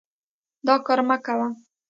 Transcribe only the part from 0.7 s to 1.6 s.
کار مه کوه.